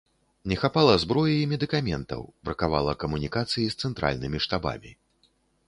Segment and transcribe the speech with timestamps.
[0.51, 4.91] Не хапала зброі і медыкаментаў, бракавала камунікацыі з цэнтральнымі штабамі.